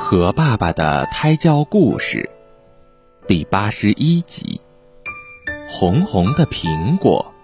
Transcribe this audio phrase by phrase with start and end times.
[0.00, 2.30] 和爸爸的胎教故事
[3.26, 4.58] 第八十一集：
[5.68, 7.34] 红红的苹果。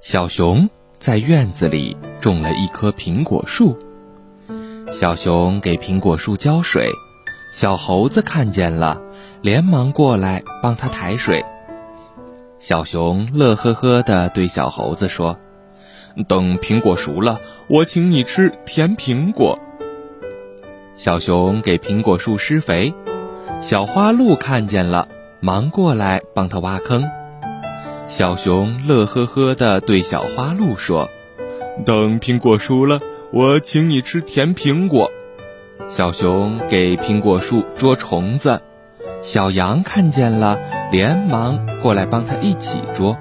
[0.00, 3.76] 小熊在院子里种了一棵苹果树，
[4.92, 6.88] 小熊给苹果树浇水，
[7.52, 9.02] 小猴子看见了，
[9.42, 11.44] 连忙过来帮他抬水。
[12.58, 15.38] 小熊乐呵呵地对小猴子说。
[16.24, 19.58] 等苹果熟了，我请你吃甜苹果。
[20.94, 22.94] 小熊给苹果树施肥，
[23.60, 25.08] 小花鹿看见了，
[25.40, 27.04] 忙过来帮他挖坑。
[28.06, 31.10] 小熊乐呵呵地对小花鹿说
[31.84, 33.00] ：“等苹果熟了，
[33.32, 35.10] 我请你吃甜苹果。”
[35.88, 38.62] 小熊给苹果树捉虫子，
[39.22, 40.58] 小羊看见了，
[40.90, 43.18] 连忙过来帮他一起捉。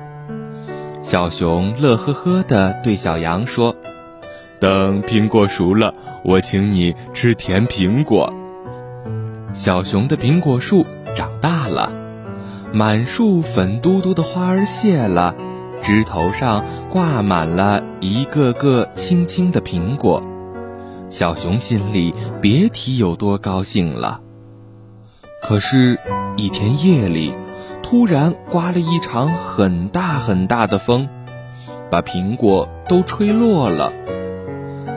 [1.05, 3.75] 小熊乐呵呵地对小羊说
[4.59, 8.33] ：“等苹果熟了，我请你吃甜苹果。”
[9.53, 10.83] 小熊的苹果树
[11.15, 11.91] 长大了，
[12.73, 15.35] 满树粉嘟嘟的花儿谢了，
[15.83, 20.23] 枝头上挂满了一个个青青的苹果。
[21.07, 24.21] 小熊心里别提有多高兴了。
[25.43, 25.99] 可是，
[26.35, 27.31] 一天夜里。
[27.87, 31.07] 突然刮了一场很大很大的风，
[31.91, 33.93] 把苹果都吹落了。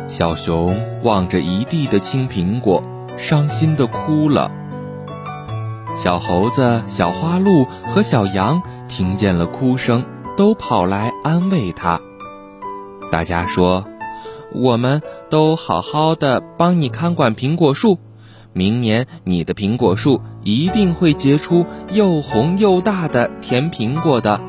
[0.07, 2.83] 小熊望着一地的青苹果，
[3.19, 4.51] 伤心的哭了。
[5.95, 10.03] 小猴子、小花鹿和小羊听见了哭声，
[10.35, 12.01] 都跑来安慰他。
[13.13, 13.85] 大家说
[14.57, 17.99] ：“我们都好好的帮你看管苹果树。”
[18.59, 24.41] 明年你的苹果树一定会结出又红又大的甜苹果的。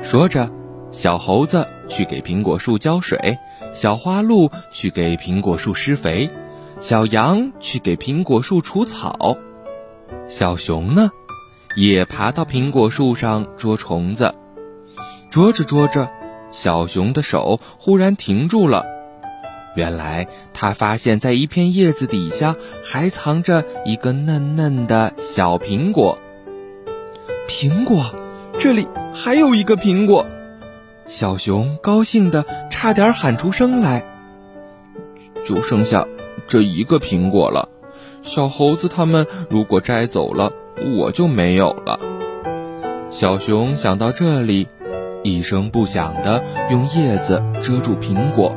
[0.00, 0.50] 说着，
[0.90, 3.36] 小猴子去给苹果树浇水，
[3.74, 6.30] 小花鹿去给苹果树施肥，
[6.80, 9.36] 小羊去给苹果树除草，
[10.26, 11.10] 小熊呢，
[11.76, 14.34] 也爬到苹果树上捉虫子。
[15.28, 16.08] 捉着捉着，
[16.50, 18.86] 小熊的手忽然停住了。
[19.74, 26.18] 原来他发现，在一片叶子底下还藏着一个嫩嫩的小苹果。
[27.48, 28.14] 苹果，
[28.58, 30.26] 这里还有一个苹果！
[31.06, 34.04] 小熊高兴的差点喊出声来。
[35.44, 36.06] 就剩下
[36.46, 37.68] 这一个苹果了，
[38.22, 40.52] 小猴子他们如果摘走了，
[40.96, 42.00] 我就没有了。
[43.10, 44.68] 小熊想到这里，
[45.22, 48.54] 一声不响的用叶子遮住苹果。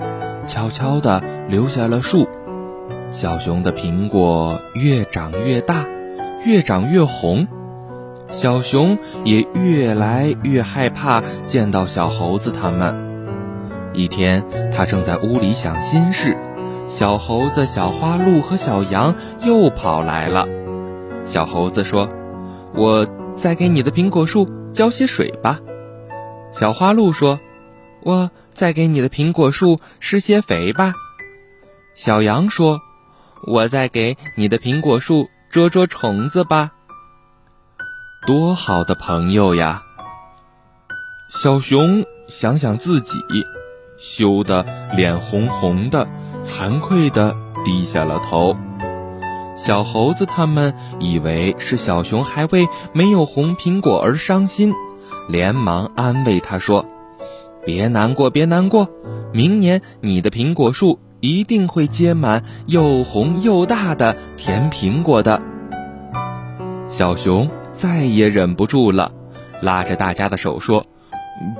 [0.51, 2.27] 悄悄地留下了树，
[3.09, 5.85] 小熊的苹果越长越大，
[6.43, 7.47] 越长越红，
[8.29, 12.93] 小熊也越来越害怕见到小猴子他们。
[13.93, 14.43] 一天，
[14.75, 16.35] 他正在屋里想心事，
[16.85, 20.49] 小猴子、小花鹿和小羊又跑来了。
[21.23, 22.09] 小猴子说
[22.75, 23.07] ：“我
[23.37, 25.61] 再给你的苹果树浇些水吧。”
[26.51, 27.39] 小花鹿说
[28.03, 30.93] ：“我。”再给你的苹果树施些肥吧，
[31.95, 32.81] 小羊说
[33.47, 36.71] ：“我再给你的苹果树捉捉虫子吧。”
[38.27, 39.81] 多好的朋友呀！
[41.29, 43.17] 小熊想想自己，
[43.97, 44.63] 羞得
[44.95, 46.05] 脸红红的，
[46.43, 47.35] 惭愧的
[47.65, 48.55] 低下了头。
[49.57, 54.71] 小猴子他们以为是小熊还为没有红苹果而伤心，
[55.29, 56.85] 连忙安慰他说。
[57.65, 58.89] 别难过，别难过，
[59.33, 65.41] 明年你的苹果树一定会结满又红又大的甜苹果的。
[66.89, 69.11] 小熊再也忍不住了，
[69.61, 70.85] 拉着大家的手说：“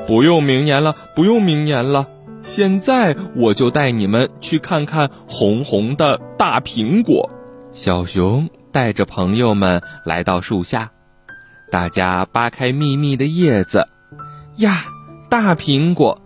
[0.07, 2.07] 不用明年了，不用明年了，
[2.41, 7.29] 现在我就带你们去看看红红的大苹果。”
[7.72, 10.91] 小熊带着朋友们来到树下，
[11.72, 13.88] 大家扒开密密的叶子，
[14.57, 14.83] 呀。
[15.31, 16.22] 大苹果，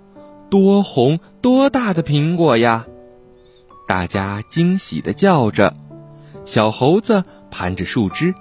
[0.50, 2.88] 多红多大的苹果呀！
[3.88, 5.76] 大家惊喜的叫着。
[6.44, 8.34] 小猴子盘着树枝，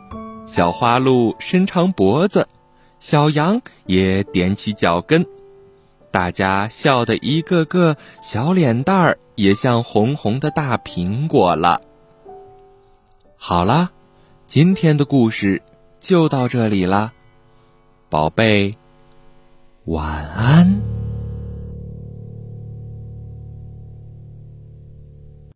[0.47, 2.49] 小花鹿伸长脖子，
[2.99, 5.27] 小羊也踮起脚跟。
[6.11, 11.83] 大家笑得一个个小脸蛋儿也像红红的大苹果了。
[13.37, 13.91] 好啦，
[14.47, 15.61] 今天的故事
[16.01, 17.13] 就到这里啦，
[18.09, 18.75] 宝贝。
[19.87, 21.04] 晚安。